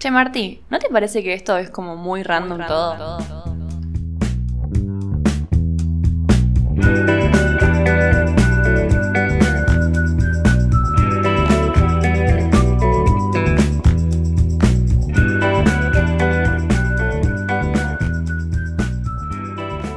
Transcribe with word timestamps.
Che, 0.00 0.10
Marti, 0.10 0.64
¿no 0.70 0.78
te 0.78 0.88
parece 0.88 1.22
que 1.22 1.34
esto 1.34 1.58
es 1.58 1.68
como 1.68 1.94
muy 1.94 2.22
random, 2.22 2.66
todo? 2.66 3.18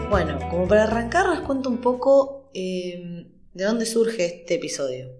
Bueno, 0.10 0.38
como 0.50 0.68
para 0.68 0.84
arrancar 0.84 1.30
les 1.30 1.40
cuento 1.40 1.70
un 1.70 1.78
poco 1.78 2.52
eh, 2.54 3.32
de 3.54 3.64
dónde 3.64 3.86
surge 3.86 4.26
este 4.26 4.56
episodio. 4.56 5.14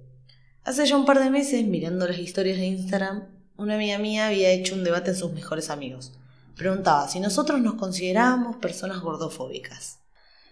Hace 0.66 0.86
ya 0.86 0.98
un 0.98 1.06
par 1.06 1.24
de 1.24 1.30
meses, 1.30 1.66
mirando 1.66 2.06
las 2.06 2.20
historias 2.20 2.58
de 2.58 2.66
Instagram, 2.66 3.43
una 3.64 3.76
amiga 3.76 3.98
mía 3.98 4.28
había 4.28 4.50
hecho 4.50 4.76
un 4.76 4.84
debate 4.84 5.12
en 5.12 5.16
sus 5.16 5.32
mejores 5.32 5.70
amigos. 5.70 6.12
Preguntaba 6.56 7.08
si 7.08 7.20
nosotros 7.20 7.62
nos 7.62 7.76
considerábamos 7.76 8.58
personas 8.58 9.00
gordofóbicas. 9.00 10.00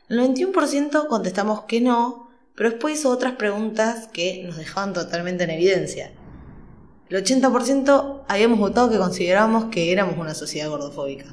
El 0.08 0.20
91% 0.20 1.08
contestamos 1.08 1.64
que 1.64 1.82
no, 1.82 2.30
pero 2.56 2.70
después 2.70 3.00
hizo 3.00 3.10
otras 3.10 3.34
preguntas 3.34 4.08
que 4.14 4.44
nos 4.46 4.58
dejaban 4.58 4.94
totalmente 4.94 5.44
en 5.44 5.52
evidencia. 5.52 6.12
El 7.10 7.24
80% 7.24 8.24
habíamos 8.28 8.60
votado 8.60 8.90
que 8.90 8.98
considerábamos 8.98 9.66
que 9.66 9.92
éramos 9.92 10.18
una 10.18 10.34
sociedad 10.34 10.70
gordofóbica. 10.70 11.26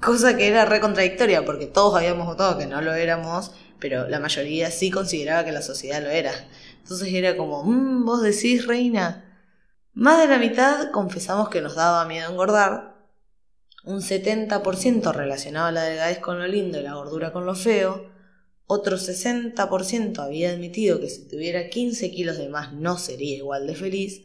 Cosa 0.00 0.36
que 0.36 0.46
era 0.46 0.64
re 0.64 0.80
contradictoria 0.80 1.44
porque 1.44 1.66
todos 1.66 1.96
habíamos 1.96 2.26
votado 2.26 2.58
que 2.58 2.66
no 2.66 2.80
lo 2.80 2.94
éramos, 2.94 3.52
pero 3.80 4.08
la 4.08 4.20
mayoría 4.20 4.70
sí 4.70 4.90
consideraba 4.92 5.44
que 5.44 5.52
la 5.52 5.62
sociedad 5.62 6.00
lo 6.00 6.10
era. 6.10 6.32
Entonces 6.80 7.12
era 7.12 7.36
como, 7.36 7.64
mmm, 7.64 8.04
vos 8.04 8.22
decís, 8.22 8.66
reina. 8.66 9.31
Más 9.94 10.20
de 10.20 10.26
la 10.26 10.38
mitad 10.38 10.90
confesamos 10.90 11.50
que 11.50 11.60
nos 11.60 11.74
daba 11.74 12.06
miedo 12.06 12.30
engordar. 12.30 12.96
Un 13.84 14.00
70% 14.00 15.12
relacionaba 15.12 15.70
la 15.70 15.82
delgadez 15.82 16.18
con 16.18 16.38
lo 16.38 16.46
lindo 16.46 16.80
y 16.80 16.82
la 16.82 16.94
gordura 16.94 17.30
con 17.30 17.44
lo 17.44 17.54
feo. 17.54 18.10
Otro 18.66 18.96
60% 18.96 20.18
había 20.20 20.50
admitido 20.50 20.98
que 20.98 21.10
si 21.10 21.28
tuviera 21.28 21.68
15 21.68 22.10
kilos 22.10 22.38
de 22.38 22.48
más 22.48 22.72
no 22.72 22.96
sería 22.96 23.36
igual 23.36 23.66
de 23.66 23.74
feliz. 23.74 24.22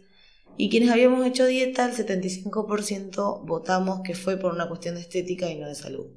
Y 0.56 0.69
quienes 0.69 0.89
habíamos 0.89 1.28
hecho 1.28 1.45
dieta, 1.45 1.86
el 1.86 1.94
75% 1.94 3.45
votamos 3.45 4.02
que 4.06 4.16
fue 4.16 4.38
por 4.38 4.53
una 4.53 4.69
cuestión 4.69 4.95
de 4.95 5.02
estética 5.02 5.50
y 5.50 5.58
no 5.58 5.67
de 5.67 5.75
salud. 5.75 6.08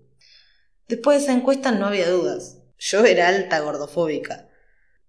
Después 0.86 1.18
de 1.18 1.24
esa 1.24 1.32
encuesta 1.32 1.72
no 1.72 1.86
había 1.86 2.08
dudas. 2.08 2.58
Yo 2.78 3.04
era 3.04 3.26
alta 3.26 3.58
gordofóbica. 3.58 4.48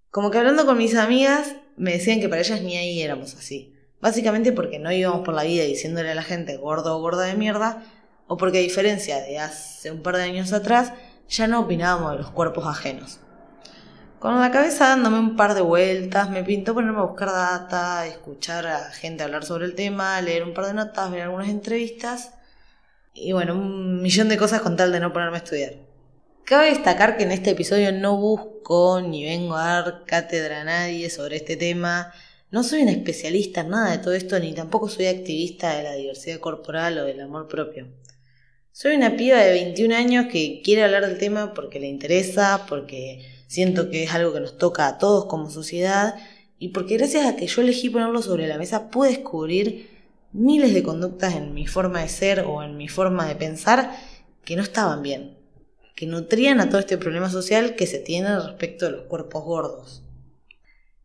Como 0.10 0.32
que 0.32 0.40
hablando 0.40 0.66
con 0.66 0.80
mis 0.80 0.96
amigas, 0.96 1.56
me 1.78 1.94
decían 1.94 2.20
que 2.20 2.28
para 2.28 2.42
ellas 2.42 2.64
ni 2.64 2.76
ahí 2.76 3.04
éramos 3.04 3.36
así. 3.36 3.78
Básicamente 4.02 4.52
porque 4.52 4.80
no 4.80 4.92
íbamos 4.92 5.22
por 5.22 5.34
la 5.34 5.44
vida 5.44 5.64
diciéndole 5.64 6.12
a 6.12 6.16
la 6.16 6.24
gente 6.24 6.58
gordo 6.58 6.98
o 6.98 7.02
gorda 7.02 7.24
de 7.24 7.36
mierda, 7.36 7.84
o 8.28 8.38
porque 8.38 8.58
a 8.58 8.62
diferencia 8.62 9.22
de 9.22 9.40
hace 9.40 9.92
un 9.92 10.02
par 10.02 10.18
de 10.18 10.24
años 10.24 10.54
atrás, 10.54 10.94
ya 11.30 11.48
no 11.48 11.62
opinábamos 11.62 12.12
de 12.12 12.18
los 12.18 12.32
cuerpos 12.32 12.66
ajenos. 12.66 13.20
Con 14.20 14.40
la 14.40 14.52
cabeza 14.52 14.90
dándome 14.90 15.20
un 15.20 15.36
par 15.36 15.56
de 15.56 15.62
vueltas, 15.62 16.30
me 16.30 16.44
pintó 16.44 16.74
ponerme 16.74 17.00
a 17.00 17.06
buscar 17.06 17.30
data, 17.30 18.06
escuchar 18.06 18.68
a 18.68 18.92
gente 18.92 19.24
hablar 19.24 19.44
sobre 19.44 19.66
el 19.66 19.74
tema, 19.74 20.22
leer 20.22 20.44
un 20.44 20.54
par 20.54 20.68
de 20.68 20.74
notas, 20.74 21.10
ver 21.10 21.24
algunas 21.24 21.50
entrevistas 21.50 22.32
y 23.14 23.34
bueno, 23.34 23.56
un 23.56 24.02
millón 24.02 24.30
de 24.30 24.38
cosas 24.38 24.62
con 24.62 24.78
tal 24.78 24.92
de 24.92 25.00
no 25.00 25.12
ponerme 25.12 25.38
a 25.38 25.40
estudiar. 25.40 25.74
Cabe 26.46 26.68
destacar 26.68 27.18
que 27.18 27.24
en 27.24 27.32
este 27.32 27.52
episodio 27.52 27.92
no 27.92 28.18
busco 28.18 29.02
ni 29.02 29.26
vengo 29.26 29.56
a 29.56 29.66
dar 29.66 30.06
cátedra 30.06 30.62
a 30.62 30.64
nadie 30.66 31.10
sobre 31.10 31.38
este 31.38 31.56
tema, 31.56 32.14
no 32.52 32.64
soy 32.64 32.84
un 32.84 32.90
especialista 32.90 33.62
en 33.62 33.70
nada 33.70 33.92
de 33.92 33.98
todo 33.98 34.14
esto, 34.14 34.40
ni 34.40 34.54
tampoco 34.54 34.90
soy 34.90 35.08
activista 35.08 35.76
de 35.76 35.84
la 35.84 35.94
diversidad 35.94 36.40
corporal 36.40 36.98
o 37.00 37.06
del 37.06 37.22
amor 37.22 37.48
propio. 37.48 37.88
Soy 38.72 38.96
una 38.96 39.18
piba 39.18 39.40
de 39.40 39.52
21 39.52 39.96
años 39.96 40.26
que 40.32 40.62
quiere 40.64 40.84
hablar 40.84 41.08
del 41.08 41.18
tema 41.18 41.54
porque 41.54 41.80
le 41.80 41.88
interesa, 41.88 42.66
porque 42.70 43.26
Siento 43.52 43.90
que 43.90 44.04
es 44.04 44.14
algo 44.14 44.32
que 44.32 44.40
nos 44.40 44.58
toca 44.58 44.88
a 44.88 44.98
todos 44.98 45.26
como 45.26 45.50
sociedad 45.50 46.16
y 46.58 46.70
porque 46.70 46.96
gracias 46.96 47.26
a 47.26 47.36
que 47.36 47.48
yo 47.48 47.62
elegí 47.62 47.90
ponerlo 47.90 48.22
sobre 48.22 48.48
la 48.48 48.58
mesa 48.58 48.90
pude 48.90 49.10
descubrir 49.10 49.90
miles 50.32 50.74
de 50.74 50.84
conductas 50.84 51.36
en 51.36 51.54
mi 51.54 51.68
forma 51.68 52.00
de 52.00 52.08
ser 52.08 52.46
o 52.48 52.64
en 52.64 52.78
mi 52.78 52.88
forma 52.88 53.28
de 53.28 53.36
pensar 53.36 53.92
que 54.46 54.56
no 54.56 54.64
estaban 54.64 55.04
bien, 55.04 55.38
que 55.98 56.06
nutrían 56.06 56.62
a 56.62 56.70
todo 56.70 56.80
este 56.80 56.98
problema 56.98 57.30
social 57.30 57.76
que 57.76 57.88
se 57.88 58.00
tiene 58.00 58.40
respecto 58.40 58.86
de 58.86 58.92
los 58.92 59.02
cuerpos 59.02 59.44
gordos. 59.44 60.02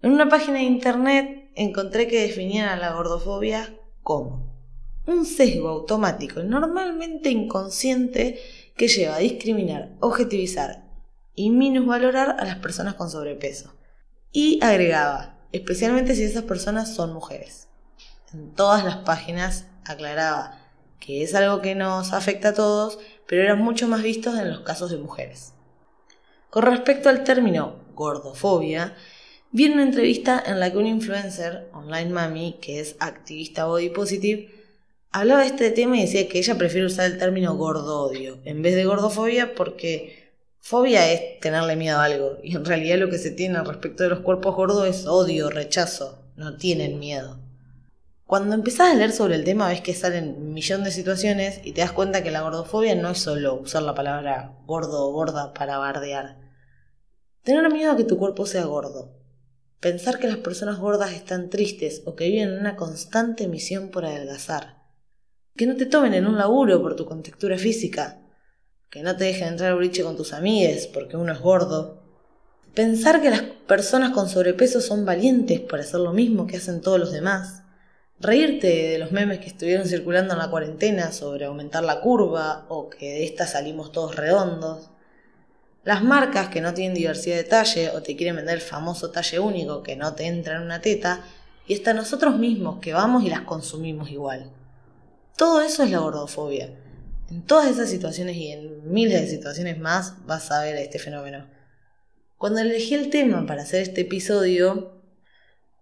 En 0.01 0.13
una 0.13 0.29
página 0.29 0.59
de 0.59 0.67
internet 0.67 1.46
encontré 1.57 2.07
que 2.07 2.21
definían 2.21 2.69
a 2.69 2.77
la 2.77 2.93
gordofobia 2.93 3.75
como 4.03 4.55
un 5.07 5.25
sesgo 5.25 5.69
automático 5.69 6.41
y 6.41 6.45
normalmente 6.45 7.31
inconsciente 7.31 8.39
que 8.77 8.89
lleva 8.89 9.17
a 9.17 9.21
discriminar, 9.21 9.97
objetivizar 10.01 10.85
y 11.35 11.51
minusvalorar 11.51 12.37
a 12.39 12.45
las 12.45 12.57
personas 12.57 12.95
con 12.95 13.11
sobrepeso. 13.11 13.75
Y 14.33 14.63
agregaba, 14.63 15.39
especialmente 15.53 16.15
si 16.15 16.25
esas 16.25 16.45
personas 16.45 16.95
son 16.95 17.13
mujeres. 17.13 17.69
En 18.33 18.53
todas 18.55 18.85
las 18.85 18.97
páginas 18.97 19.67
aclaraba 19.85 20.61
que 21.01 21.23
es 21.23 21.35
algo 21.35 21.63
que 21.63 21.75
nos 21.75 22.13
afecta 22.13 22.49
a 22.49 22.55
todos, 22.55 22.99
pero 23.27 23.43
era 23.43 23.55
mucho 23.55 23.89
más 23.89 24.03
visto 24.03 24.37
en 24.37 24.51
los 24.51 24.61
casos 24.61 24.91
de 24.91 24.99
mujeres. 24.99 25.53
Con 26.51 26.65
respecto 26.65 27.09
al 27.09 27.25
término 27.25 27.85
gordofobia, 27.95 28.95
vi 29.53 29.67
una 29.71 29.83
entrevista 29.83 30.43
en 30.47 30.61
la 30.61 30.71
que 30.71 30.79
un 30.79 30.87
influencer, 30.87 31.69
Online 31.73 32.11
Mami, 32.11 32.59
que 32.61 32.81
es 32.81 32.97
activista 33.01 33.67
body 33.67 33.91
positive, 33.91 34.51
hablaba 35.11 35.41
de 35.41 35.47
este 35.47 35.71
tema 35.71 35.97
y 35.97 36.03
decía 36.03 36.29
que 36.29 36.39
ella 36.39 36.59
prefiere 36.59 36.87
usar 36.87 37.11
el 37.11 37.19
término 37.19 37.57
gordodio 37.57 38.39
en 38.45 38.63
vez 38.63 38.75
de 38.75 38.85
gordofobia 38.85 39.55
porque 39.55 40.27
Fobia 40.69 41.13
es 41.13 41.39
tenerle 41.39 41.77
miedo 41.77 41.99
a 41.99 42.05
algo, 42.05 42.39
y 42.43 42.57
en 42.57 42.65
realidad 42.65 42.99
lo 42.99 43.09
que 43.09 43.19
se 43.19 43.31
tiene 43.31 43.63
respecto 43.63 44.03
de 44.03 44.09
los 44.09 44.19
cuerpos 44.19 44.57
gordos 44.57 44.89
es 44.89 45.07
odio, 45.07 45.49
rechazo, 45.49 46.19
no 46.35 46.57
tienen 46.57 46.99
miedo. 46.99 47.39
Cuando 48.25 48.57
empezás 48.57 48.91
a 48.91 48.95
leer 48.97 49.13
sobre 49.13 49.37
el 49.37 49.45
tema 49.45 49.69
ves 49.69 49.81
que 49.81 49.95
salen 49.95 50.35
un 50.37 50.53
millón 50.53 50.83
de 50.83 50.91
situaciones 50.91 51.61
y 51.63 51.71
te 51.71 51.83
das 51.83 51.93
cuenta 51.93 52.25
que 52.25 52.33
la 52.33 52.41
gordofobia 52.41 52.97
no 52.97 53.11
es 53.11 53.19
solo 53.19 53.55
usar 53.55 53.83
la 53.83 53.95
palabra 53.95 54.57
gordo 54.67 55.07
o 55.07 55.13
gorda 55.13 55.55
para 55.55 55.79
bardear. 55.79 56.37
Tener 57.45 57.73
miedo 57.73 57.93
a 57.93 57.97
que 57.97 58.03
tu 58.03 58.19
cuerpo 58.19 58.45
sea 58.45 58.65
gordo. 58.65 59.13
Pensar 59.81 60.19
que 60.19 60.29
las 60.29 60.39
personas 60.39 60.79
gordas 60.79 61.13
están 61.13 61.51
tristes 61.51 62.03
o 62.05 62.15
que 62.15 62.29
viven 62.29 62.51
en 62.51 62.59
una 62.59 62.77
constante 62.77 63.49
misión 63.49 63.91
por 63.91 64.05
adelgazar. 64.05 64.83
Que 65.57 65.67
no 65.67 65.77
te 65.77 65.87
tomen 65.87 66.15
en 66.15 66.27
un 66.27 66.39
laburo 66.39 66.83
por 66.83 66.97
tu 66.97 67.07
contextura 67.07 67.59
física 67.59 68.21
que 68.91 69.03
no 69.03 69.17
te 69.17 69.25
dejen 69.25 69.49
entrar 69.49 69.71
al 69.71 69.77
boliche 69.77 70.03
con 70.03 70.17
tus 70.17 70.33
amigues 70.33 70.87
porque 70.87 71.17
uno 71.17 71.33
es 71.33 71.41
gordo. 71.41 72.03
Pensar 72.75 73.21
que 73.21 73.31
las 73.31 73.43
personas 73.43 74.13
con 74.13 74.29
sobrepeso 74.29 74.81
son 74.81 75.05
valientes 75.05 75.61
por 75.61 75.81
hacer 75.81 76.01
lo 76.01 76.13
mismo 76.13 76.47
que 76.47 76.57
hacen 76.57 76.81
todos 76.81 76.99
los 76.99 77.13
demás. 77.13 77.63
Reírte 78.21 78.67
de 78.67 78.99
los 78.99 79.13
memes 79.13 79.41
que 79.41 79.49
estuvieron 79.49 79.87
circulando 79.87 80.33
en 80.33 80.39
la 80.39 80.51
cuarentena 80.51 81.13
sobre 81.13 81.45
aumentar 81.45 81.85
la 81.85 82.01
curva 82.01 82.65
o 82.69 82.89
que 82.89 83.07
de 83.07 83.25
esta 83.25 83.47
salimos 83.47 83.93
todos 83.93 84.17
redondos. 84.17 84.91
Las 85.87 86.03
marcas 86.03 86.49
que 86.49 86.61
no 86.61 86.75
tienen 86.75 86.95
diversidad 86.95 87.37
de 87.37 87.45
talle 87.45 87.89
o 87.89 88.03
te 88.03 88.15
quieren 88.15 88.37
vender 88.37 88.57
el 88.57 88.61
famoso 88.61 89.11
talle 89.11 89.39
único 89.39 89.83
que 89.83 89.97
no 89.97 90.15
te 90.15 90.27
entra 90.27 90.57
en 90.57 90.63
una 90.63 90.83
teta. 90.83 91.25
Y 91.67 91.75
hasta 91.75 91.95
nosotros 91.95 92.37
mismos 92.37 92.81
que 92.81 92.93
vamos 92.93 93.25
y 93.25 93.31
las 93.31 93.41
consumimos 93.41 94.11
igual. 94.11 94.51
Todo 95.35 95.63
eso 95.63 95.83
es 95.83 95.91
la 95.91 96.01
gordofobia 96.01 96.71
en 97.31 97.43
todas 97.43 97.71
esas 97.71 97.91
situaciones 97.91 98.37
y 98.37 98.53
en 98.53 98.93
miles 98.93 99.21
de 99.21 99.29
situaciones 99.29 99.79
más 99.79 100.27
vas 100.27 100.51
a 100.51 100.63
ver 100.63 100.77
este 100.77 100.99
fenómeno. 100.99 101.49
Cuando 102.37 102.61
elegí 102.61 102.95
el 102.95 103.11
tema 103.11 103.47
para 103.47 103.63
hacer 103.63 103.83
este 103.83 104.03
episodio, 104.03 105.03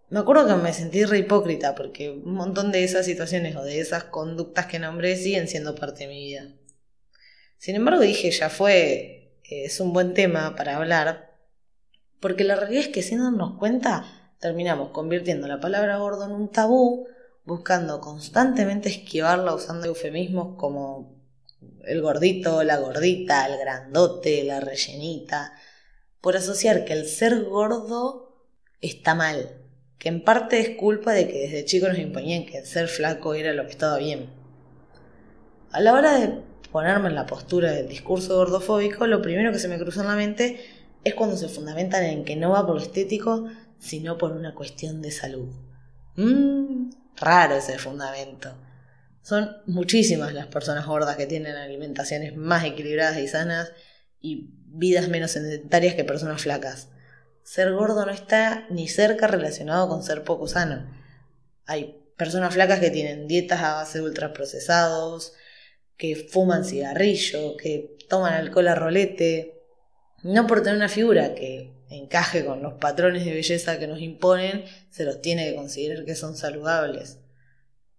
me 0.09 0.21
acuerdo 0.21 0.47
que 0.47 0.63
me 0.63 0.73
sentí 0.73 1.05
re 1.05 1.19
hipócrita 1.19 1.75
porque 1.75 2.11
un 2.11 2.35
montón 2.35 2.73
de 2.73 2.85
esas 2.85 3.05
situaciones 3.05 3.57
o 3.57 3.63
de 3.63 3.81
esas 3.81 4.05
conductas 4.05 4.67
que 4.67 4.79
nombré 4.79 5.17
siguen 5.17 5.49
siendo 5.49 5.75
parte 5.75 6.05
de 6.05 6.09
mi 6.09 6.25
vida. 6.25 6.49
Sin 7.59 7.75
embargo 7.77 8.01
dije, 8.01 8.31
ya 8.31 8.49
fue, 8.49 9.24
es 9.49 9.81
un 9.81 9.93
buen 9.93 10.15
tema 10.15 10.57
para 10.57 10.77
hablar, 10.77 11.35
porque 12.21 12.45
la 12.45 12.57
realidad 12.57 12.85
es 12.85 12.89
que 12.89 13.03
sin 13.03 13.19
darnos 13.19 13.59
cuenta 13.59 14.05
terminamos 14.41 14.91
convirtiendo 14.91 15.47
la 15.47 15.61
palabra 15.61 15.99
gordo 15.99 16.25
en 16.25 16.33
un 16.33 16.51
tabú, 16.51 17.07
buscando 17.45 18.01
constantemente 18.01 18.89
esquivarla 18.89 19.55
usando 19.55 19.87
eufemismos 19.87 20.57
como 20.57 21.15
el 21.85 22.01
gordito, 22.01 22.63
la 22.63 22.79
gordita, 22.79 23.47
el 23.47 23.59
grandote, 23.59 24.45
la 24.45 24.61
rellenita, 24.61 25.53
por 26.21 26.37
asociar 26.37 26.85
que 26.85 26.95
el 26.95 27.07
ser 27.07 27.45
gordo 27.45 28.49
está 28.81 29.15
mal, 29.15 29.63
que 29.99 30.09
en 30.09 30.25
parte 30.25 30.61
es 30.61 30.77
culpa 30.77 31.13
de 31.13 31.29
que 31.29 31.41
desde 31.41 31.65
chico 31.65 31.89
nos 31.89 31.99
imponían 31.99 32.47
que 32.47 32.59
el 32.59 32.67
ser 32.67 32.89
flaco 32.89 33.35
era 33.35 33.53
lo 33.53 33.65
que 33.65 33.73
estaba 33.73 33.99
bien. 33.99 34.31
A 35.71 35.81
la 35.81 35.93
hora 35.93 36.19
de 36.19 36.41
ponerme 36.75 37.09
en 37.09 37.15
la 37.15 37.25
postura 37.25 37.71
del 37.71 37.87
discurso 37.87 38.35
gordofóbico, 38.35 39.07
lo 39.07 39.23
primero 39.23 39.53
que 39.53 39.61
se 39.61 39.69
me 39.69 39.79
cruzó 39.79 40.01
en 40.01 40.09
la 40.09 40.17
mente 40.17 40.61
es 41.05 41.15
cuando 41.15 41.37
se 41.37 41.47
fundamentan 41.47 42.03
en 42.03 42.25
que 42.25 42.35
no 42.35 42.51
va 42.51 42.67
por 42.67 42.75
lo 42.75 42.83
estético, 42.83 43.49
sino 43.79 44.19
por 44.19 44.33
una 44.33 44.57
cuestión 44.57 45.01
de 45.01 45.13
salud. 45.13 45.55
Mmm, 46.17 46.91
raro 47.15 47.55
ese 47.55 47.79
fundamento. 47.79 48.57
Son 49.23 49.57
muchísimas 49.67 50.35
las 50.35 50.49
personas 50.49 50.85
gordas 50.85 51.17
que 51.17 51.29
tienen 51.29 51.55
alimentaciones 51.55 52.35
más 52.35 52.65
equilibradas 52.65 53.19
y 53.19 53.29
sanas 53.29 53.71
y 54.21 54.51
vidas 54.67 55.09
menos 55.09 55.31
sedentarias 55.31 55.95
que 55.95 56.03
personas 56.03 56.43
flacas. 56.43 56.89
Ser 57.45 57.73
gordo 57.73 58.05
no 58.05 58.11
está 58.11 58.67
ni 58.69 58.89
cerca 58.89 59.29
relacionado 59.29 59.89
con 59.89 60.03
ser 60.03 60.25
poco 60.25 60.49
sano. 60.49 60.91
Hay 61.67 62.03
personas 62.17 62.53
flacas 62.53 62.81
que 62.81 62.91
tienen 62.91 63.29
dietas 63.29 63.63
a 63.63 63.75
base 63.75 63.99
de 63.99 64.07
ultraprocesados, 64.07 65.35
que 65.97 66.17
fuman 66.17 66.65
cigarrillo, 66.65 67.57
que 67.57 67.97
toman 68.09 68.35
alcohol 68.35 68.69
a 68.69 68.75
rolete, 68.75 69.63
no 70.23 70.47
por 70.47 70.63
tener 70.63 70.77
una 70.77 70.89
figura 70.89 71.35
que 71.35 71.75
encaje 71.91 72.45
con 72.45 72.63
los 72.63 72.75
patrones 72.75 73.25
de 73.25 73.33
belleza 73.33 73.79
que 73.79 73.87
nos 73.87 74.01
imponen, 74.01 74.65
se 74.91 75.05
los 75.05 75.21
tiene 75.21 75.49
que 75.49 75.57
considerar 75.57 76.05
que 76.05 76.15
son 76.15 76.37
saludables. 76.37 77.19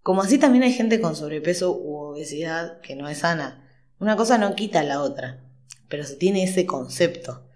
Como 0.02 0.22
así 0.22 0.38
también 0.38 0.64
hay 0.64 0.74
gente 0.74 1.02
con 1.02 1.16
sobrepeso 1.16 1.76
u 1.76 1.96
obesidad 1.96 2.80
que 2.82 2.96
no 2.96 3.10
es 3.10 3.20
sana. 3.20 3.68
Una 4.00 4.16
cosa 4.16 4.38
no 4.38 4.56
quita 4.56 4.84
la 4.84 5.02
otra, 5.02 5.44
pero 5.88 6.04
se 6.04 6.16
tiene 6.16 6.44
ese 6.44 6.66
concepto. 6.66 7.48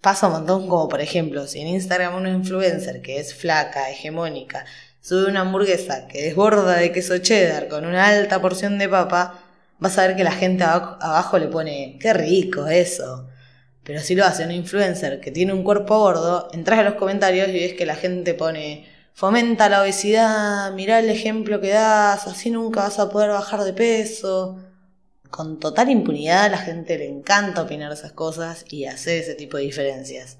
Pasa 0.00 0.28
un 0.28 0.34
montón 0.34 0.68
como 0.68 0.88
por 0.88 1.00
ejemplo, 1.00 1.46
si 1.46 1.60
en 1.60 1.68
Instagram 1.68 2.14
una 2.14 2.30
influencer 2.30 3.02
que 3.02 3.18
es 3.18 3.34
flaca, 3.34 3.90
hegemónica, 3.90 4.64
sube 5.00 5.26
una 5.26 5.40
hamburguesa 5.40 6.06
que 6.06 6.28
es 6.28 6.36
gorda 6.36 6.76
de 6.76 6.92
queso 6.92 7.18
cheddar 7.18 7.68
con 7.68 7.86
una 7.86 8.06
alta 8.06 8.40
porción 8.40 8.78
de 8.78 8.88
papa, 8.88 9.45
vas 9.78 9.98
a 9.98 10.06
ver 10.06 10.16
que 10.16 10.24
la 10.24 10.32
gente 10.32 10.64
abajo 10.64 11.38
le 11.38 11.48
pone, 11.48 11.98
qué 12.00 12.12
rico 12.12 12.66
eso. 12.66 13.28
Pero 13.84 14.00
si 14.00 14.14
lo 14.14 14.24
hace 14.24 14.44
un 14.44 14.50
influencer 14.50 15.20
que 15.20 15.30
tiene 15.30 15.52
un 15.52 15.62
cuerpo 15.62 15.98
gordo, 15.98 16.48
entras 16.52 16.80
a 16.80 16.82
los 16.82 16.94
comentarios 16.94 17.48
y 17.48 17.52
ves 17.52 17.74
que 17.74 17.86
la 17.86 17.94
gente 17.94 18.34
pone, 18.34 18.86
fomenta 19.14 19.68
la 19.68 19.82
obesidad, 19.82 20.72
mirá 20.72 20.98
el 20.98 21.08
ejemplo 21.08 21.60
que 21.60 21.70
das, 21.70 22.26
así 22.26 22.50
nunca 22.50 22.80
vas 22.80 22.98
a 22.98 23.08
poder 23.08 23.30
bajar 23.30 23.62
de 23.62 23.72
peso. 23.72 24.58
Con 25.30 25.60
total 25.60 25.90
impunidad 25.90 26.44
a 26.46 26.48
la 26.48 26.58
gente 26.58 26.98
le 26.98 27.08
encanta 27.08 27.62
opinar 27.62 27.92
esas 27.92 28.12
cosas 28.12 28.64
y 28.70 28.86
hacer 28.86 29.18
ese 29.18 29.34
tipo 29.34 29.56
de 29.56 29.64
diferencias. 29.64 30.38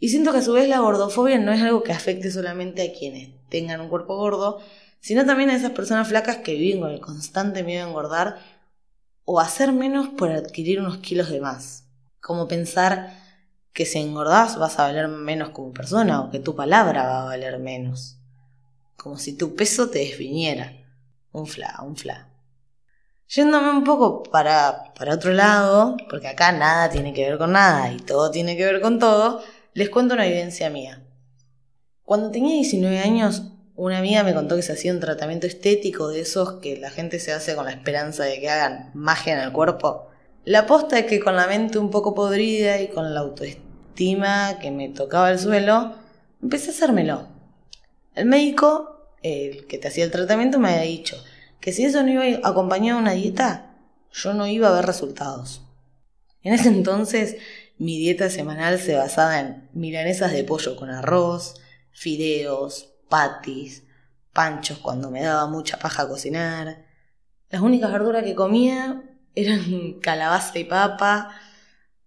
Y 0.00 0.08
siento 0.08 0.32
que 0.32 0.38
a 0.38 0.42
su 0.42 0.54
vez 0.54 0.68
la 0.68 0.80
gordofobia 0.80 1.38
no 1.38 1.52
es 1.52 1.60
algo 1.60 1.82
que 1.82 1.92
afecte 1.92 2.30
solamente 2.30 2.82
a 2.82 2.98
quienes 2.98 3.30
tengan 3.48 3.80
un 3.80 3.90
cuerpo 3.90 4.16
gordo, 4.16 4.60
sino 5.00 5.24
también 5.26 5.50
a 5.50 5.56
esas 5.56 5.72
personas 5.72 6.08
flacas 6.08 6.38
que 6.38 6.54
viven 6.54 6.80
con 6.80 6.90
el 6.90 7.00
constante 7.00 7.62
miedo 7.62 7.84
a 7.84 7.88
engordar 7.88 8.38
o 9.24 9.40
hacer 9.40 9.72
menos 9.72 10.08
por 10.08 10.30
adquirir 10.30 10.80
unos 10.80 10.98
kilos 10.98 11.30
de 11.30 11.40
más. 11.40 11.84
Como 12.20 12.48
pensar 12.48 13.16
que 13.72 13.86
si 13.86 13.98
engordás 13.98 14.58
vas 14.58 14.78
a 14.78 14.84
valer 14.84 15.08
menos 15.08 15.50
como 15.50 15.72
persona 15.72 16.20
o 16.20 16.30
que 16.30 16.38
tu 16.38 16.54
palabra 16.54 17.04
va 17.04 17.22
a 17.22 17.26
valer 17.26 17.58
menos. 17.58 18.18
Como 18.96 19.18
si 19.18 19.36
tu 19.36 19.54
peso 19.54 19.88
te 19.88 20.00
definiera. 20.00 20.72
Un 21.32 21.46
fla, 21.46 21.78
un 21.82 21.96
fla. 21.96 22.28
Yéndome 23.28 23.70
un 23.70 23.84
poco 23.84 24.24
para, 24.24 24.92
para 24.94 25.14
otro 25.14 25.32
lado, 25.32 25.96
porque 26.10 26.26
acá 26.26 26.50
nada 26.50 26.90
tiene 26.90 27.14
que 27.14 27.28
ver 27.28 27.38
con 27.38 27.52
nada 27.52 27.92
y 27.92 27.98
todo 27.98 28.32
tiene 28.32 28.56
que 28.56 28.64
ver 28.64 28.80
con 28.80 28.98
todo, 28.98 29.40
les 29.72 29.88
cuento 29.88 30.14
una 30.14 30.24
vivencia 30.24 30.68
mía. 30.68 31.06
Cuando 32.02 32.32
tenía 32.32 32.54
19 32.54 32.98
años, 32.98 33.44
una 33.80 33.96
amiga 33.96 34.22
me 34.22 34.34
contó 34.34 34.56
que 34.56 34.62
se 34.62 34.74
hacía 34.74 34.92
un 34.92 35.00
tratamiento 35.00 35.46
estético 35.46 36.08
de 36.08 36.20
esos 36.20 36.60
que 36.60 36.76
la 36.76 36.90
gente 36.90 37.18
se 37.18 37.32
hace 37.32 37.54
con 37.54 37.64
la 37.64 37.70
esperanza 37.70 38.24
de 38.24 38.38
que 38.38 38.50
hagan 38.50 38.90
magia 38.92 39.32
en 39.32 39.40
el 39.40 39.52
cuerpo. 39.52 40.10
La 40.44 40.66
posta 40.66 40.98
es 40.98 41.06
que 41.06 41.18
con 41.18 41.34
la 41.34 41.46
mente 41.46 41.78
un 41.78 41.90
poco 41.90 42.14
podrida 42.14 42.78
y 42.78 42.88
con 42.88 43.14
la 43.14 43.20
autoestima 43.20 44.58
que 44.60 44.70
me 44.70 44.90
tocaba 44.90 45.30
el 45.30 45.38
suelo, 45.38 45.94
empecé 46.42 46.68
a 46.68 46.74
hacérmelo. 46.74 47.28
El 48.14 48.26
médico, 48.26 49.14
el 49.22 49.66
que 49.66 49.78
te 49.78 49.88
hacía 49.88 50.04
el 50.04 50.10
tratamiento, 50.10 50.58
me 50.58 50.68
había 50.68 50.82
dicho 50.82 51.16
que 51.58 51.72
si 51.72 51.86
eso 51.86 52.02
no 52.02 52.10
iba 52.10 52.46
acompañado 52.46 52.98
de 52.98 53.04
una 53.04 53.12
dieta, 53.12 53.78
yo 54.12 54.34
no 54.34 54.46
iba 54.46 54.68
a 54.68 54.72
ver 54.72 54.84
resultados. 54.84 55.62
En 56.42 56.52
ese 56.52 56.68
entonces, 56.68 57.36
mi 57.78 57.98
dieta 57.98 58.28
semanal 58.28 58.78
se 58.78 58.94
basaba 58.94 59.40
en 59.40 59.70
milanesas 59.72 60.32
de 60.32 60.44
pollo 60.44 60.76
con 60.76 60.90
arroz, 60.90 61.54
fideos, 61.92 62.89
patis, 63.10 63.84
panchos 64.32 64.78
cuando 64.78 65.10
me 65.10 65.20
daba 65.20 65.46
mucha 65.46 65.78
paja 65.78 66.08
cocinar. 66.08 66.86
Las 67.50 67.60
únicas 67.60 67.92
verduras 67.92 68.24
que 68.24 68.34
comía 68.34 69.02
eran 69.34 69.92
calabaza 70.00 70.58
y 70.58 70.64
papa, 70.64 71.30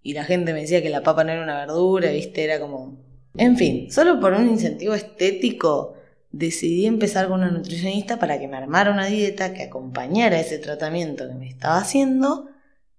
y 0.02 0.14
la 0.14 0.24
gente 0.26 0.54
me 0.54 0.62
decía 0.62 0.82
que 0.82 0.90
la 0.90 1.04
papa 1.04 1.24
no 1.24 1.32
era 1.32 1.44
una 1.44 1.58
verdura, 1.58 2.12
¿viste? 2.12 2.44
Era 2.44 2.60
como... 2.60 2.98
En 3.36 3.58
fin, 3.58 3.92
solo 3.92 4.20
por 4.20 4.34
un 4.34 4.50
incentivo 4.50 4.94
estético 4.94 5.96
decidí 6.32 6.86
empezar 6.86 7.28
con 7.28 7.40
una 7.40 7.52
nutricionista 7.52 8.20
para 8.20 8.40
que 8.40 8.48
me 8.48 8.58
armara 8.58 8.92
una 8.92 9.06
dieta 9.06 9.54
que 9.54 9.64
acompañara 9.64 10.40
ese 10.40 10.60
tratamiento 10.60 11.28
que 11.28 11.36
me 11.36 11.48
estaba 11.48 11.78
haciendo 11.78 12.50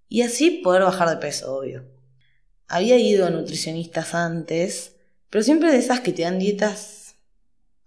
y 0.09 0.23
así 0.23 0.61
poder 0.63 0.83
bajar 0.83 1.09
de 1.09 1.17
peso, 1.17 1.55
obvio. 1.55 1.85
Había 2.67 2.97
ido 2.97 3.27
a 3.27 3.29
nutricionistas 3.29 4.15
antes, 4.15 4.95
pero 5.29 5.43
siempre 5.43 5.71
de 5.71 5.77
esas 5.77 5.99
que 5.99 6.11
te 6.11 6.23
dan 6.23 6.39
dietas 6.39 7.04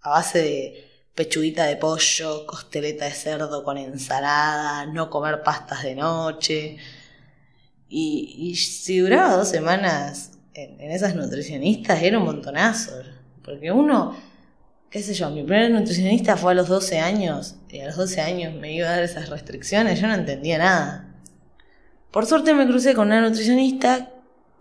a 0.01 0.09
base 0.09 0.39
de 0.39 0.89
pechuguita 1.15 1.65
de 1.65 1.75
pollo, 1.75 2.45
costeleta 2.45 3.05
de 3.05 3.11
cerdo 3.11 3.63
con 3.63 3.77
ensalada, 3.77 4.85
no 4.85 5.09
comer 5.09 5.43
pastas 5.43 5.83
de 5.83 5.95
noche. 5.95 6.77
Y, 7.89 8.55
si 8.55 8.99
duraba 8.99 9.35
dos 9.35 9.49
semanas 9.49 10.31
en, 10.53 10.79
esas 10.91 11.15
nutricionistas 11.15 12.01
era 12.01 12.19
un 12.19 12.25
montonazo. 12.25 12.93
Porque 13.43 13.71
uno, 13.71 14.15
qué 14.89 15.01
sé 15.01 15.13
yo, 15.13 15.29
mi 15.29 15.43
primer 15.43 15.71
nutricionista 15.71 16.37
fue 16.37 16.53
a 16.53 16.55
los 16.55 16.69
12 16.69 16.99
años 16.99 17.55
y 17.69 17.79
a 17.79 17.87
los 17.87 17.97
12 17.97 18.21
años 18.21 18.53
me 18.53 18.73
iba 18.73 18.87
a 18.87 18.91
dar 18.91 19.03
esas 19.03 19.29
restricciones, 19.29 19.99
yo 19.99 20.07
no 20.07 20.13
entendía 20.13 20.57
nada. 20.59 21.15
Por 22.11 22.25
suerte 22.27 22.53
me 22.53 22.65
crucé 22.65 22.93
con 22.93 23.07
una 23.07 23.21
nutricionista 23.21 24.09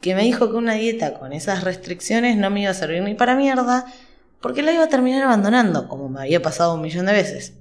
que 0.01 0.15
me 0.15 0.23
dijo 0.23 0.51
que 0.51 0.57
una 0.57 0.75
dieta 0.75 1.15
con 1.15 1.33
esas 1.33 1.63
restricciones 1.65 2.37
no 2.37 2.51
me 2.51 2.63
iba 2.63 2.71
a 2.71 2.75
servir 2.75 3.03
ni 3.03 3.15
para 3.15 3.37
mierda 3.37 3.87
porque 4.41 4.63
la 4.63 4.73
iba 4.73 4.85
a 4.85 4.89
terminar 4.89 5.23
abandonando, 5.25 5.89
como 5.89 6.09
me 6.09 6.21
había 6.21 6.43
pasado 6.43 6.75
un 6.75 6.81
millón 6.81 7.07
de 7.07 7.13
veces. 7.13 7.55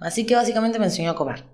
Así 0.00 0.26
que 0.26 0.34
básicamente 0.34 0.78
me 0.78 0.86
enseñó 0.86 1.10
a 1.10 1.16
comer. 1.16 1.44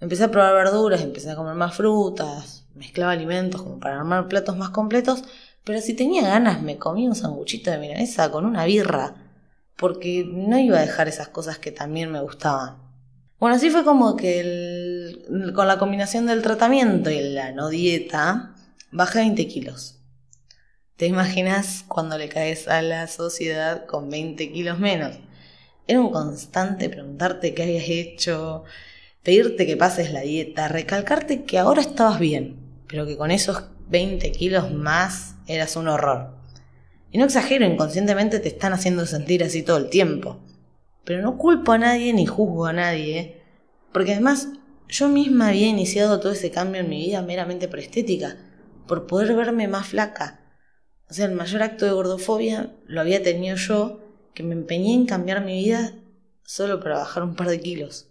Empecé 0.00 0.24
a 0.24 0.30
probar 0.30 0.54
verduras, 0.54 1.02
empecé 1.02 1.30
a 1.30 1.36
comer 1.36 1.54
más 1.54 1.74
frutas, 1.74 2.66
mezclaba 2.74 3.12
alimentos 3.12 3.62
como 3.62 3.78
para 3.78 3.96
armar 3.96 4.28
platos 4.28 4.56
más 4.56 4.70
completos, 4.70 5.22
pero 5.64 5.80
si 5.80 5.94
tenía 5.94 6.22
ganas 6.22 6.62
me 6.62 6.78
comía 6.78 7.08
un 7.08 7.14
sanguchito 7.14 7.70
de 7.70 7.78
milanesa 7.78 8.30
con 8.30 8.44
una 8.44 8.64
birra, 8.64 9.14
porque 9.76 10.24
no 10.26 10.58
iba 10.58 10.78
a 10.78 10.82
dejar 10.82 11.08
esas 11.08 11.28
cosas 11.28 11.58
que 11.58 11.72
también 11.72 12.10
me 12.10 12.20
gustaban. 12.20 12.76
Bueno, 13.40 13.56
así 13.56 13.70
fue 13.70 13.84
como 13.84 14.16
que 14.16 15.24
con 15.54 15.68
la 15.68 15.78
combinación 15.78 16.26
del 16.26 16.42
tratamiento 16.42 17.10
y 17.10 17.20
la 17.20 17.52
no 17.52 17.68
dieta, 17.68 18.54
bajé 18.90 19.20
20 19.20 19.46
kilos. 19.48 19.98
¿Te 20.96 21.06
imaginas 21.06 21.84
cuando 21.88 22.16
le 22.16 22.28
caes 22.28 22.68
a 22.68 22.80
la 22.80 23.08
sociedad 23.08 23.84
con 23.84 24.08
20 24.10 24.52
kilos 24.52 24.78
menos? 24.78 25.18
Era 25.88 26.00
un 26.00 26.12
constante 26.12 26.88
preguntarte 26.88 27.52
qué 27.52 27.64
habías 27.64 27.88
hecho, 27.88 28.62
pedirte 29.24 29.66
que 29.66 29.76
pases 29.76 30.12
la 30.12 30.20
dieta, 30.20 30.68
recalcarte 30.68 31.42
que 31.42 31.58
ahora 31.58 31.80
estabas 31.80 32.20
bien, 32.20 32.60
pero 32.86 33.06
que 33.06 33.16
con 33.16 33.32
esos 33.32 33.64
20 33.88 34.30
kilos 34.30 34.70
más 34.70 35.34
eras 35.48 35.74
un 35.74 35.88
horror. 35.88 36.36
Y 37.10 37.18
no 37.18 37.24
exagero, 37.24 37.66
inconscientemente 37.66 38.38
te 38.38 38.46
están 38.46 38.72
haciendo 38.72 39.04
sentir 39.04 39.42
así 39.42 39.64
todo 39.64 39.78
el 39.78 39.90
tiempo. 39.90 40.38
Pero 41.02 41.22
no 41.22 41.38
culpo 41.38 41.72
a 41.72 41.78
nadie 41.78 42.12
ni 42.12 42.24
juzgo 42.24 42.66
a 42.66 42.72
nadie, 42.72 43.42
porque 43.92 44.12
además 44.12 44.46
yo 44.88 45.08
misma 45.08 45.48
había 45.48 45.66
iniciado 45.66 46.20
todo 46.20 46.30
ese 46.30 46.52
cambio 46.52 46.82
en 46.82 46.88
mi 46.88 47.04
vida 47.04 47.20
meramente 47.20 47.66
por 47.66 47.80
estética, 47.80 48.36
por 48.86 49.08
poder 49.08 49.34
verme 49.34 49.66
más 49.66 49.88
flaca 49.88 50.42
o 51.08 51.14
sea, 51.14 51.26
el 51.26 51.32
mayor 51.32 51.62
acto 51.62 51.84
de 51.84 51.92
gordofobia 51.92 52.72
lo 52.86 53.00
había 53.00 53.22
tenido 53.22 53.56
yo, 53.56 54.00
que 54.34 54.42
me 54.42 54.54
empeñé 54.54 54.94
en 54.94 55.06
cambiar 55.06 55.44
mi 55.44 55.62
vida 55.62 55.94
solo 56.42 56.80
para 56.80 56.98
bajar 56.98 57.22
un 57.22 57.36
par 57.36 57.48
de 57.48 57.60
kilos. 57.60 58.08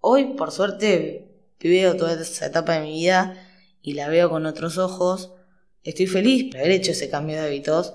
Hoy, 0.00 0.34
por 0.34 0.52
suerte, 0.52 1.32
veo 1.68 1.96
toda 1.96 2.20
esa 2.20 2.46
etapa 2.46 2.74
de 2.74 2.82
mi 2.82 2.92
vida 2.92 3.34
y 3.82 3.94
la 3.94 4.08
veo 4.08 4.30
con 4.30 4.46
otros 4.46 4.78
ojos. 4.78 5.32
Estoy 5.84 6.06
feliz 6.06 6.50
por 6.50 6.60
haber 6.60 6.72
hecho 6.72 6.92
ese 6.92 7.10
cambio 7.10 7.36
de 7.36 7.42
hábitos, 7.42 7.94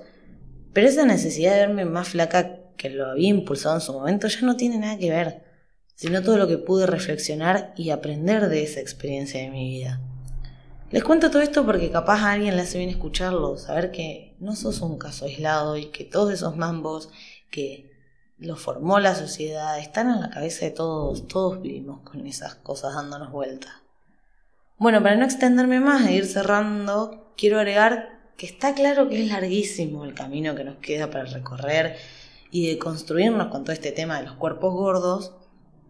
pero 0.73 0.87
esa 0.87 1.05
necesidad 1.05 1.53
de 1.53 1.67
verme 1.67 1.85
más 1.85 2.09
flaca 2.09 2.59
que 2.75 2.89
lo 2.89 3.07
había 3.07 3.29
impulsado 3.29 3.75
en 3.75 3.81
su 3.81 3.93
momento 3.93 4.27
ya 4.27 4.41
no 4.41 4.55
tiene 4.55 4.77
nada 4.77 4.97
que 4.97 5.09
ver, 5.09 5.43
sino 5.95 6.21
todo 6.21 6.37
lo 6.37 6.47
que 6.47 6.57
pude 6.57 6.85
reflexionar 6.85 7.73
y 7.75 7.89
aprender 7.89 8.49
de 8.49 8.63
esa 8.63 8.79
experiencia 8.79 9.41
de 9.41 9.49
mi 9.49 9.69
vida. 9.69 10.01
Les 10.89 11.03
cuento 11.03 11.29
todo 11.29 11.41
esto 11.41 11.65
porque 11.65 11.91
capaz 11.91 12.21
a 12.21 12.31
alguien 12.31 12.55
le 12.55 12.61
hace 12.61 12.77
bien 12.77 12.89
escucharlo, 12.89 13.57
saber 13.57 13.91
que 13.91 14.35
no 14.39 14.55
sos 14.55 14.79
un 14.79 14.97
caso 14.97 15.25
aislado 15.25 15.75
y 15.75 15.87
que 15.87 16.05
todos 16.05 16.31
esos 16.31 16.55
mambos 16.55 17.09
que 17.51 17.91
lo 18.37 18.55
formó 18.55 18.99
la 18.99 19.13
sociedad 19.13 19.79
están 19.79 20.09
en 20.09 20.21
la 20.21 20.29
cabeza 20.29 20.63
de 20.63 20.71
todos, 20.71 21.27
todos 21.27 21.61
vivimos 21.61 22.01
con 22.01 22.25
esas 22.25 22.55
cosas 22.55 22.93
dándonos 22.95 23.33
vueltas. 23.33 23.73
Bueno, 24.77 25.03
para 25.03 25.17
no 25.17 25.25
extenderme 25.25 25.81
más 25.81 26.07
e 26.07 26.13
ir 26.13 26.25
cerrando, 26.25 27.33
quiero 27.35 27.57
agregar 27.57 28.31
que 28.37 28.45
está 28.45 28.73
claro 28.73 29.09
que 29.09 29.21
es 29.21 29.29
larguísimo 29.29 30.05
el 30.05 30.13
camino 30.13 30.55
que 30.55 30.63
nos 30.63 30.77
queda 30.77 31.09
para 31.09 31.25
recorrer 31.25 31.97
y 32.49 32.67
de 32.67 32.77
construirnos 32.77 33.47
con 33.47 33.65
todo 33.65 33.73
este 33.73 33.91
tema 33.91 34.19
de 34.19 34.27
los 34.27 34.35
cuerpos 34.35 34.73
gordos, 34.73 35.33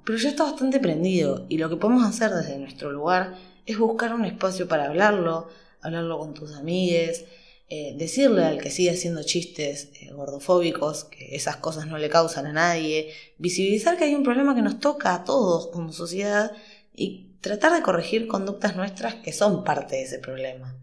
pero 0.04 0.18
ya 0.18 0.30
está 0.30 0.46
bastante 0.46 0.80
prendido 0.80 1.46
y 1.50 1.60
lo 1.60 1.70
que 1.70 1.76
podemos 1.76 2.04
hacer 2.04 2.32
desde 2.32 2.58
nuestro 2.58 2.92
lugar 2.92 3.36
es 3.68 3.78
buscar 3.78 4.14
un 4.16 4.26
espacio 4.26 4.68
para 4.68 4.86
hablarlo, 4.86 5.50
hablarlo 5.82 6.18
con 6.18 6.34
tus 6.34 6.56
amigues, 6.56 7.26
eh, 7.70 7.96
decirle 7.98 8.46
al 8.46 8.60
que 8.60 8.72
sigue 8.72 8.92
haciendo 8.92 9.24
chistes 9.24 9.90
eh, 10.02 10.10
gordofóbicos 10.14 11.04
que 11.04 11.36
esas 11.36 11.58
cosas 11.58 11.86
no 11.86 11.98
le 11.98 12.10
causan 12.10 12.46
a 12.46 12.54
nadie, 12.54 13.12
visibilizar 13.38 13.98
que 13.98 14.06
hay 14.06 14.16
un 14.16 14.24
problema 14.24 14.56
que 14.56 14.62
nos 14.62 14.80
toca 14.80 15.14
a 15.14 15.26
todos 15.26 15.68
como 15.68 15.92
sociedad 15.92 16.54
y 16.96 17.36
tratar 17.42 17.74
de 17.74 17.82
corregir 17.82 18.28
conductas 18.28 18.78
nuestras 18.78 19.16
que 19.16 19.34
son 19.34 19.66
parte 19.66 19.98
de 19.98 20.04
ese 20.04 20.20
problema. 20.20 20.74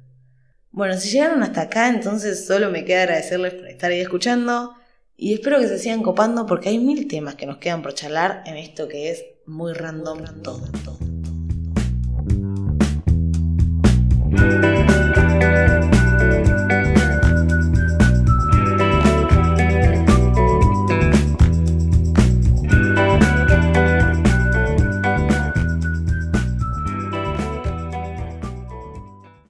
Bueno, 0.71 0.99
si 0.99 1.09
llegaron 1.09 1.43
hasta 1.43 1.63
acá, 1.63 1.89
entonces 1.89 2.47
solo 2.47 2.71
me 2.71 2.85
queda 2.85 3.05
agradecerles 3.05 3.55
por 3.55 3.67
estar 3.67 3.91
ahí 3.91 4.01
escuchando 4.01 4.75
y 5.17 5.33
espero 5.33 5.59
que 5.59 5.69
se 5.69 5.79
sigan 5.79 6.03
copando 6.03 6.45
porque 6.45 6.69
hay 6.69 6.79
mil 6.79 7.09
temas 7.09 7.35
que 7.35 7.47
nos 7.47 7.57
quedan 7.57 7.81
por 7.81 7.95
charlar 7.95 8.43
en 8.45 8.59
esto 8.59 8.89
que 8.89 9.11
es 9.11 9.25
muy 9.47 9.73
random 9.73 10.43
todo. 10.43 10.61
todo. 10.85 11.14